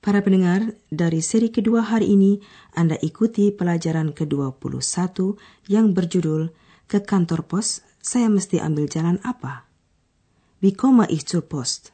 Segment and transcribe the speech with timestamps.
[0.00, 2.40] Para pendengar, dari seri kedua hari ini
[2.72, 5.36] Anda ikuti pelajaran ke-21
[5.68, 6.56] yang berjudul
[6.88, 9.68] Ke kantor pos, saya mesti ambil jalan apa?
[10.64, 11.92] Wie komme ich zur Post?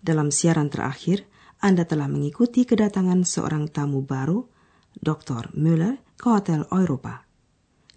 [0.00, 1.28] Dalam siaran terakhir,
[1.60, 4.48] Anda telah mengikuti kedatangan seorang tamu baru,
[4.96, 5.52] Dr.
[5.52, 7.28] Müller, ke Hotel Europa.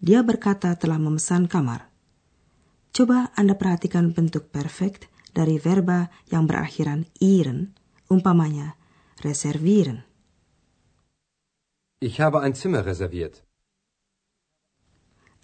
[0.03, 1.88] Dia berkata telah memesan kamar.
[2.91, 7.71] Coba Anda perhatikan bentuk perfect dari verba yang berakhiran iren,
[8.11, 8.75] umpamanya
[9.23, 10.03] reservieren.
[11.99, 13.43] Ich habe ein Zimmer reserviert.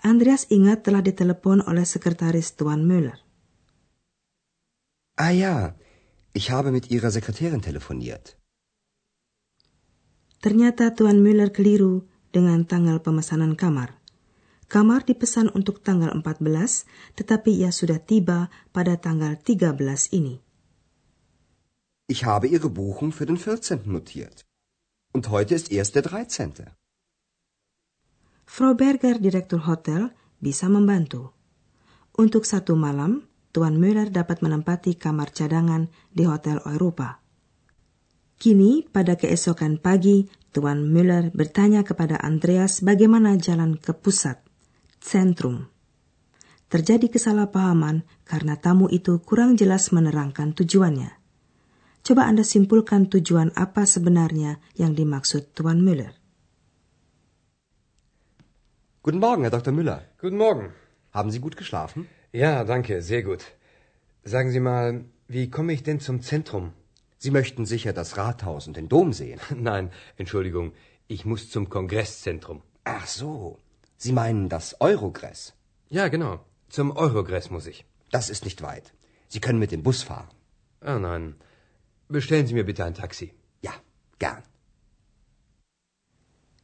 [0.03, 3.23] Andreas ingat telah ditelepon oleh sekretaris Tuan Müller.
[5.15, 5.79] Ah ja,
[6.33, 8.35] ich habe mit Ihrer Sekretärin telefoniert.
[10.43, 12.03] Ternyata Tuan Müller keliru
[12.35, 13.95] dengan tanggal pemesanan kamar.
[14.67, 16.83] Kamar dipesan untuk tanggal 14,
[17.15, 19.77] tetapi ia sudah tiba pada tanggal 13
[20.11, 20.43] ini.
[22.07, 23.87] Ich habe Ihre Buchung für den 14.
[23.87, 24.43] notiert.
[25.13, 26.51] Und heute ist erst der 13.
[28.43, 30.11] Frau Berger, Direktur Hotel,
[30.43, 31.31] bisa membantu.
[32.11, 33.23] Untuk satu malam,
[33.55, 37.23] Tuan Müller dapat menempati kamar cadangan di Hotel Europa.
[38.35, 44.43] Kini, pada keesokan pagi, Tuan Müller bertanya kepada Andreas bagaimana jalan ke pusat,
[44.99, 45.71] sentrum.
[46.67, 51.22] Terjadi kesalahpahaman karena tamu itu kurang jelas menerangkan tujuannya.
[52.03, 56.11] Coba Anda simpulkan tujuan apa sebenarnya yang dimaksud Tuan Müller.
[58.99, 59.71] Guten Morgen, Herr Dr.
[59.71, 60.03] Müller.
[60.19, 60.75] Guten Morgen.
[61.15, 62.11] Haben Sie gut geschlafen?
[62.35, 63.47] Ja, danke, sehr gut.
[64.27, 66.73] Sagen Sie mal, wie komme ich denn zum Zentrum?
[67.19, 69.39] Sie möchten sicher das Rathaus und den Dom sehen.
[69.55, 70.73] Nein, Entschuldigung,
[71.07, 72.63] ich muss zum Kongresszentrum.
[72.83, 73.59] Ach so,
[73.95, 75.53] Sie meinen das Eurogress.
[75.87, 76.43] Ja, genau.
[76.67, 77.85] Zum Eurogress muss ich.
[78.11, 78.91] Das ist nicht weit.
[79.29, 80.27] Sie können mit dem Bus fahren.
[80.81, 81.35] Ah, nein.
[82.13, 83.33] Bestellen Sie mir bitte ein Taxi.
[83.65, 83.73] Ja,
[84.21, 84.45] gern.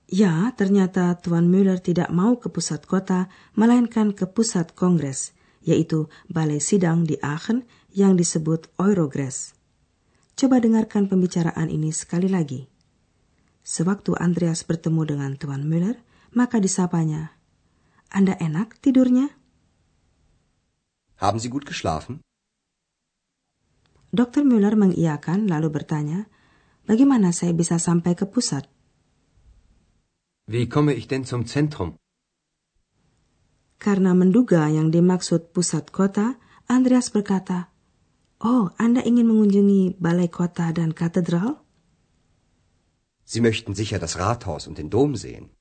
[0.06, 5.34] Ya, ternyata Tuan Müller tidak mau ke pusat kota, melainkan ke pusat kongres,
[5.66, 9.58] yaitu balai sidang di Aachen yang disebut Eurogress.
[10.38, 12.70] Coba dengarkan pembicaraan ini sekali lagi.
[13.66, 15.98] Sewaktu Andreas bertemu dengan Tuan Müller,
[16.30, 17.34] maka disapanya,
[18.14, 19.34] Anda enak tidurnya?
[21.18, 22.22] Haben Sie gut geschlafen?
[24.10, 24.42] Dr.
[24.42, 26.26] Müller mengiyakan lalu bertanya,
[26.90, 28.66] bagaimana saya bisa sampai ke pusat?
[30.50, 32.02] Wie komme ich denn zum Zentrum?
[33.78, 37.70] Karena menduga yang dimaksud pusat kota, Andreas berkata,
[38.42, 41.62] Oh, Anda ingin mengunjungi balai kota dan katedral?
[43.30, 45.54] Sie möchten sicher das Rathaus und den Dom sehen.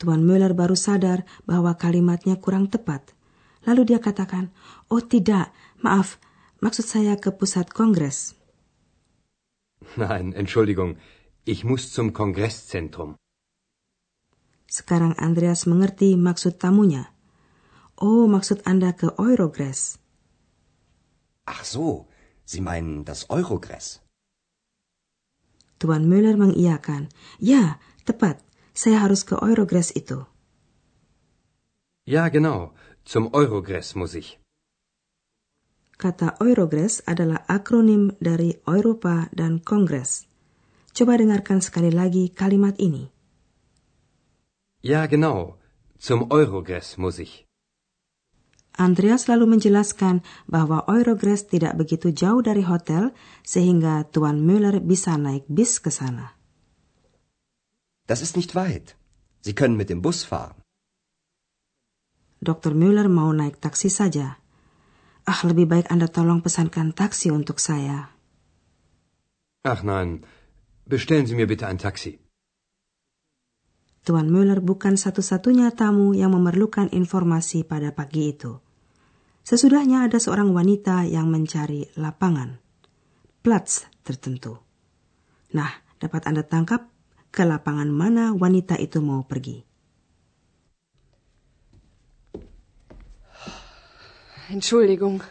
[0.00, 3.14] Tuan Müller baru sadar bahwa kalimatnya kurang tepat.
[3.68, 4.48] Lalu dia katakan,
[4.88, 5.52] Oh tidak,
[5.84, 6.16] maaf,
[6.60, 8.38] maksud saya ke pusat kongres.
[9.96, 11.00] Nein, Entschuldigung,
[11.44, 13.16] ich muss zum Kongresszentrum.
[14.70, 17.10] Sekarang Andreas mengerti maksud tamunya.
[17.98, 19.98] Oh, maksud Anda ke Eurogress.
[21.44, 22.06] Ach so,
[22.50, 24.02] Sie meinen das Eurogress.
[25.78, 27.06] Tuan Müller mengiyakan.
[27.38, 28.42] Ya, tepat.
[28.74, 30.26] Saya harus ke Eurogress itu.
[32.10, 32.74] Ja, genau.
[33.06, 34.39] Zum Eurogress muss ich.
[36.00, 40.24] Kata Eurogress adalah akronim dari Eropa dan Kongres.
[40.96, 43.04] Coba dengarkan sekali lagi kalimat ini.
[44.80, 45.60] Ja, genau.
[46.00, 47.44] Zum Eurogress muss ich.
[48.80, 53.12] Andreas lalu menjelaskan bahwa Eurogress tidak begitu jauh dari hotel
[53.44, 56.32] sehingga Tuan Müller bisa naik bis ke sana.
[58.08, 58.96] Das ist nicht weit.
[59.44, 60.56] Sie können mit dem Bus fahren.
[62.40, 62.72] Dr.
[62.72, 64.39] Müller mau naik taksi saja.
[65.30, 68.10] Ah, lebih baik Anda tolong pesankan taksi untuk saya.
[69.62, 70.26] Ach nein,
[70.90, 72.18] bestellen Sie mir bitte ein Taxi.
[74.02, 78.58] Tuan Müller bukan satu-satunya tamu yang memerlukan informasi pada pagi itu.
[79.46, 82.58] Sesudahnya ada seorang wanita yang mencari lapangan,
[83.38, 84.58] Platz tertentu.
[85.54, 85.70] Nah,
[86.02, 86.90] dapat Anda tangkap
[87.30, 89.69] ke lapangan mana wanita itu mau pergi.
[94.50, 95.22] Entschuldigung.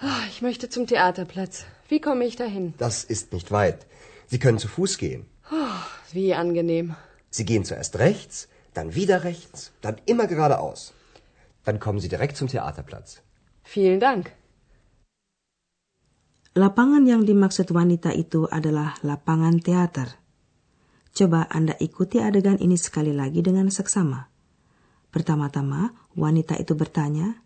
[0.00, 1.64] Ah, Ich möchte zum Theaterplatz.
[1.88, 2.74] Wie komme ich dahin?
[2.78, 3.86] Das ist nicht weit.
[4.30, 5.26] Sie können zu Fuß gehen.
[6.12, 6.94] Wie angenehm.
[7.30, 10.92] Sie gehen zuerst rechts, dann wieder rechts, dann immer geradeaus.
[11.64, 13.22] Dann kommen Sie direkt zum Theaterplatz.
[13.62, 14.32] Vielen Dank.
[16.54, 20.18] Lapangan yang dimaksud wanita itu adalah lapangan teater.
[21.14, 24.26] Coba Anda ikuti adegan ini sekali lagi dengan seksama.
[25.14, 27.38] Pertama-tama, wanita itu bertanya,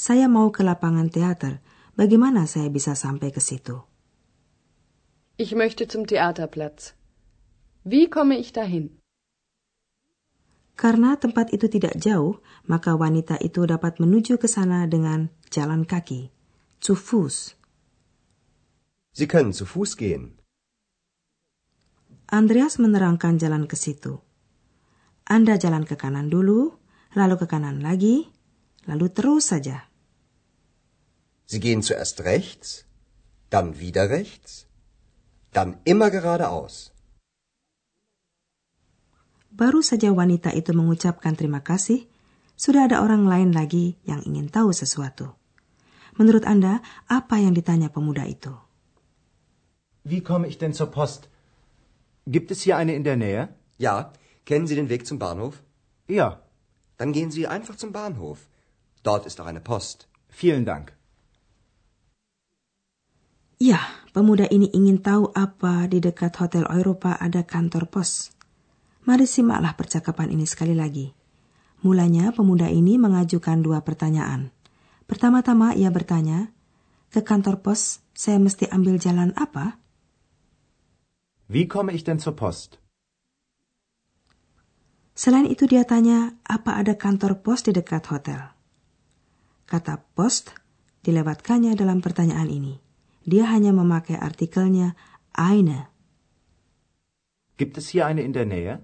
[0.00, 1.60] "Saya mau ke lapangan teater.
[1.92, 3.84] Bagaimana saya bisa sampai ke situ?"
[5.36, 6.96] Ich möchte zum Theaterplatz.
[7.84, 8.96] Wie komme ich dahin?
[10.80, 16.32] Karena tempat itu tidak jauh, maka wanita itu dapat menuju ke sana dengan jalan kaki.
[16.80, 17.60] Zu Fuß.
[19.12, 20.40] Sie können zu Fuß gehen.
[22.32, 24.24] Andreas menerangkan jalan ke situ.
[25.28, 26.72] Anda jalan ke kanan dulu,
[27.12, 28.32] lalu ke kanan lagi,
[28.88, 29.89] lalu terus saja.
[31.50, 32.86] Sie gehen zuerst rechts,
[33.50, 34.70] dann wieder rechts,
[35.50, 36.94] dann immer geradeaus.
[39.50, 42.06] Baru saja wanita itu mengucapkan terima kasih,
[42.54, 45.34] sudah ada orang lain lagi yang ingin tahu sesuatu.
[46.14, 46.78] Menurut Anda,
[47.10, 48.54] apa yang ditanya pemuda itu?
[50.06, 51.26] Wie komme ich denn zur Post?
[52.30, 53.50] Gibt es hier eine in der Nähe?
[53.74, 54.14] Ja,
[54.46, 55.58] kennen Sie den Weg zum Bahnhof?
[56.06, 56.46] Ja,
[57.00, 58.38] Dann gehen Sie einfach zum Bahnhof.
[59.02, 60.06] Dort ist auch eine Post.
[60.28, 60.92] vielen Dank.
[63.60, 68.32] Ya, pemuda ini ingin tahu apa di dekat Hotel Eropa ada kantor pos.
[69.04, 71.12] Mari simaklah percakapan ini sekali lagi.
[71.84, 74.48] Mulanya pemuda ini mengajukan dua pertanyaan.
[75.04, 76.48] Pertama-tama ia bertanya,
[77.12, 79.76] ke kantor pos saya mesti ambil jalan apa?
[81.44, 82.80] Wie komme ich denn zur Post?
[85.12, 88.40] Selain itu dia tanya, apa ada kantor pos di dekat hotel?
[89.68, 90.56] Kata post
[91.04, 92.89] dilewatkannya dalam pertanyaan ini.
[93.28, 94.96] Dia hanya memakai artikelnya
[95.36, 95.92] eine.
[97.60, 98.80] Gibt es hier eine in der Nähe?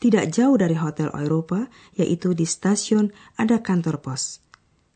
[0.00, 4.40] Tidak jauh dari Hotel Eropa, yaitu di stasiun ada kantor pos.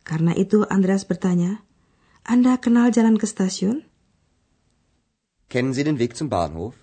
[0.03, 1.63] Karena itu Andreas bertanya,
[2.25, 3.85] Anda kenal jalan ke stasiun?
[5.53, 6.75] Kennen Sie den Weg zum Bahnhof?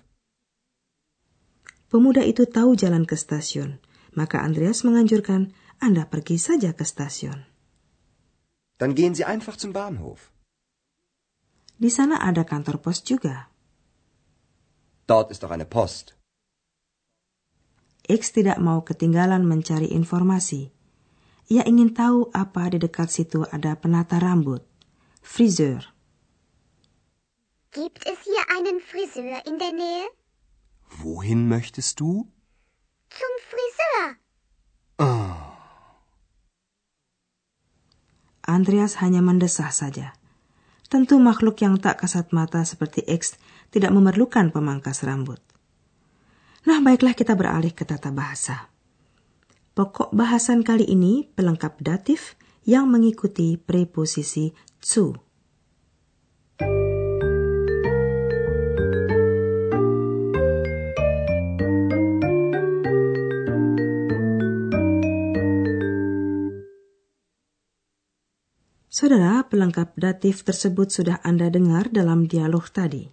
[1.92, 3.76] Pemuda itu tahu jalan ke stasiun,
[4.16, 7.44] maka Andreas menganjurkan Anda pergi saja ke stasiun.
[8.80, 10.31] Dann gehen Sie einfach zum Bahnhof.
[11.76, 13.52] Di sana ada kantor pos juga.
[15.06, 16.14] Dort ist auch eine Post.
[18.08, 20.74] X tidak mau ketinggalan mencari informasi.
[21.52, 24.62] Ia ingin tahu apa di dekat situ ada penata rambut,
[25.22, 25.92] friseur.
[27.72, 30.04] Gibt es hier einen Friseur in der Nähe?
[31.00, 32.28] Wohin möchtest du?
[33.08, 34.20] Zum Friseur.
[38.44, 40.12] Andreas hanya mendesah saja.
[40.92, 43.40] Tentu makhluk yang tak kasat mata seperti X
[43.72, 45.40] tidak memerlukan pemangkas rambut.
[46.68, 48.68] Nah, baiklah kita beralih ke tata bahasa.
[49.72, 52.36] Pokok bahasan kali ini pelengkap datif
[52.68, 54.52] yang mengikuti preposisi
[54.84, 55.16] zu.
[69.02, 73.10] Saudara, pelengkap datif tersebut sudah Anda dengar dalam dialog tadi.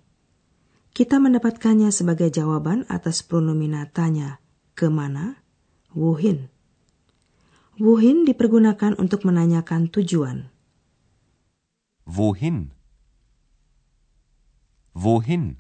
[0.93, 4.37] Kita mendapatkannya sebagai jawaban atas pronomina tanya,
[4.77, 5.41] ke mana?
[5.97, 6.53] Wohin.
[7.81, 10.53] Wohin dipergunakan untuk menanyakan tujuan.
[12.05, 12.69] Wohin?
[14.93, 15.57] Wohin?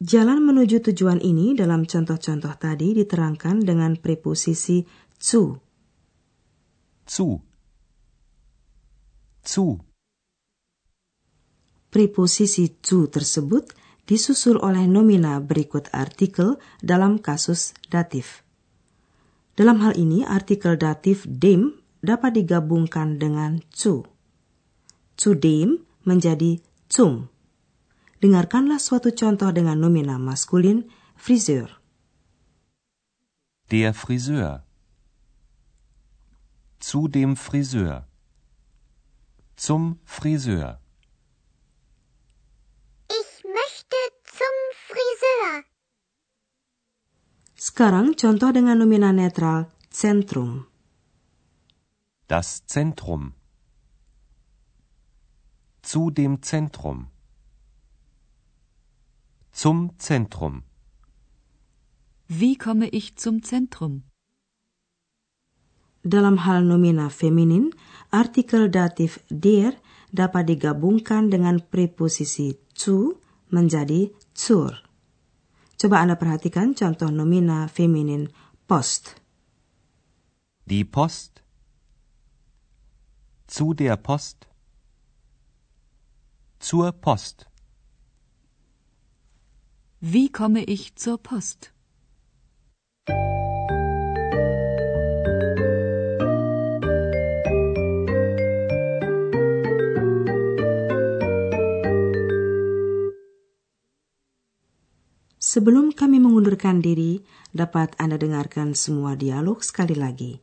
[0.00, 4.80] Jalan menuju tujuan ini dalam contoh-contoh tadi diterangkan dengan preposisi
[5.20, 5.60] zu.
[7.04, 7.55] Zu.
[9.46, 9.78] Zu.
[11.94, 13.70] Preposisi zu tersebut
[14.10, 18.42] disusul oleh nomina berikut artikel dalam kasus datif.
[19.54, 24.04] Dalam hal ini, artikel datif dem dapat digabungkan dengan zu.
[25.14, 26.60] Zudem menjadi
[26.90, 27.30] zum.
[28.20, 31.80] Dengarkanlah suatu contoh dengan nomina maskulin friseur.
[33.70, 34.62] Der Friseur.
[36.78, 38.06] Zu dem Friseur.
[39.56, 40.80] Zum Friseur.
[43.08, 45.64] Ich möchte zum Friseur.
[47.54, 50.66] Sekarang contoh dengan nomina netral zentrum.
[52.28, 53.32] Das Zentrum.
[55.80, 57.08] Zu dem Zentrum.
[59.52, 60.64] Zum Zentrum.
[62.28, 64.02] Wie komme ich zum Zentrum?
[66.06, 67.74] Dalam hal nomina feminin,
[68.14, 69.74] artikel datif der
[70.14, 73.18] dapat digabungkan dengan preposisi zu
[73.50, 74.86] menjadi zur.
[75.74, 78.30] Coba Anda perhatikan contoh nomina feminin
[78.70, 79.18] Post.
[80.70, 81.42] Die Post.
[83.50, 84.46] Zu der Post.
[86.62, 87.50] Zur Post.
[89.98, 91.75] Wie komme ich zur Post?
[105.56, 110.36] Sebelum kami mengundurkan diri, dapat Anda dengarkan semua dialog sekali lagi.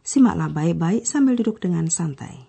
[0.00, 2.48] Simaklah baik-baik sambil duduk dengan santai.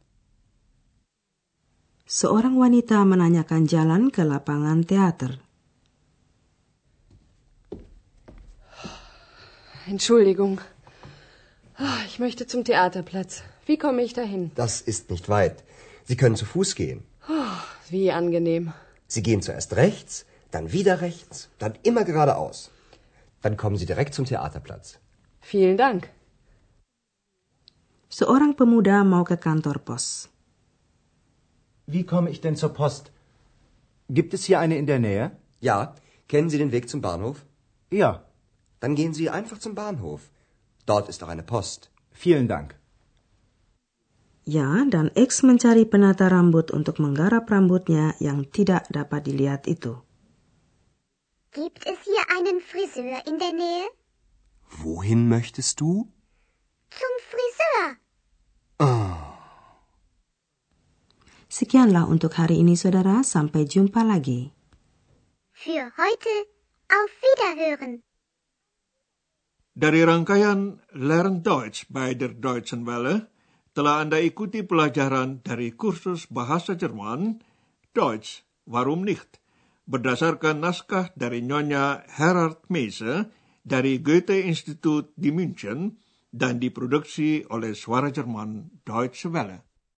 [2.11, 5.39] Seorang wanita menanyakan jalan ke lapangan teater.
[9.87, 10.59] Entschuldigung.
[12.11, 13.47] Ich möchte zum Theaterplatz.
[13.63, 14.51] Wie komme ich dahin?
[14.59, 15.63] Das ist nicht weit.
[16.03, 17.07] Sie können zu Fuß gehen.
[17.87, 18.75] Wie angenehm.
[19.07, 22.71] Sie gehen zuerst rechts, dann wieder rechts, dann immer geradeaus.
[23.39, 24.99] Dann kommen Sie direkt zum Theaterplatz.
[25.39, 26.11] Vielen Dank.
[28.11, 30.30] Seorang pemuda mau ke kantor pos.
[31.93, 33.11] Wie komme ich denn zur Post?
[34.09, 35.31] Gibt es hier eine in der Nähe?
[35.59, 35.95] Ja,
[36.27, 37.37] kennen Sie den Weg zum Bahnhof?
[37.91, 38.11] Ja,
[38.81, 40.21] Dann gehen Sie einfach zum Bahnhof.
[40.89, 41.91] Dort ist auch eine Post.
[42.11, 42.75] vielen Dank.
[44.43, 50.01] Ya, dan X mencari penata rambut untuk menggarap rambutnya yang tidak dapat dilihat itu.
[51.53, 53.85] Gibt es hier einen Friseur in der Nähe?
[54.81, 56.09] Wohin möchtest du?
[56.89, 57.85] Zum Friseur.
[61.51, 63.27] Sekianlah untuk hari ini, saudara.
[63.27, 64.55] Sampai jumpa lagi.
[65.51, 66.47] Für heute
[66.87, 68.07] auf Wiederhören.
[69.75, 73.27] Dari rangkaian Learn Deutsch bei der Deutschen Welle,
[73.75, 77.43] telah Anda ikuti pelajaran dari kursus bahasa Jerman,
[77.91, 79.43] Deutsch, Warum nicht?
[79.91, 83.27] Berdasarkan naskah dari Nyonya Herard Meise
[83.67, 85.99] dari Goethe Institut di München
[86.31, 89.70] dan diproduksi oleh Suara Jerman Deutsche Welle.